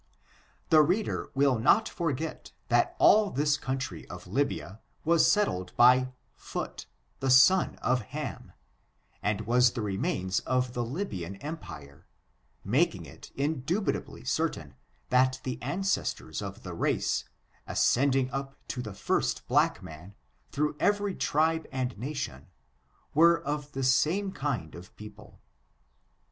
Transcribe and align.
The 0.71 0.81
reader 0.81 1.29
will 1.35 1.59
not 1.59 1.87
forget 1.87 2.53
that 2.69 2.95
all 2.97 3.29
this 3.29 3.55
country 3.55 4.09
of 4.09 4.25
Lybia 4.25 4.81
was 5.05 5.31
settled 5.31 5.75
by 5.77 6.11
Phut, 6.35 6.87
the 7.19 7.29
son 7.29 7.75
of 7.83 8.01
Ham, 8.05 8.53
and 9.21 9.41
was 9.41 9.73
the 9.73 9.83
remains 9.83 10.39
of 10.39 10.73
the 10.73 10.83
Lybian 10.83 11.35
empire, 11.43 12.07
making 12.63 13.05
it 13.05 13.29
in 13.35 13.61
dubitably 13.61 14.25
certain 14.25 14.73
that 15.09 15.39
the 15.43 15.61
ancestors 15.61 16.41
of 16.41 16.63
the 16.63 16.73
race, 16.73 17.25
as 17.67 17.79
cending 17.79 18.31
up 18.31 18.55
to 18.69 18.81
the 18.81 18.95
first 18.95 19.45
black 19.47 19.83
man, 19.83 20.15
through 20.51 20.75
every 20.79 21.13
tribe 21.13 21.67
and 21.71 21.95
nation, 21.99 22.47
were 23.13 23.39
of 23.39 23.73
the 23.73 23.83
same 23.83 24.31
kind 24.31 24.73
of 24.73 24.95
people. 24.95 25.39